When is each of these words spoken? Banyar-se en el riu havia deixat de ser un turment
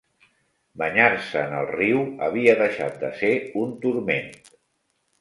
Banyar-se 0.81 1.43
en 1.43 1.53
el 1.59 1.69
riu 1.75 2.01
havia 2.29 2.57
deixat 2.65 3.01
de 3.05 3.15
ser 3.23 3.33
un 3.65 3.81
turment 3.87 4.37